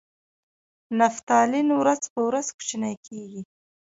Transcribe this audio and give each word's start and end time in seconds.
نفتالین 0.99 1.67
ورځ 1.79 2.01
په 2.13 2.19
ورځ 2.27 2.47
کوچنۍ 2.55 2.95
کیږي. 3.05 3.41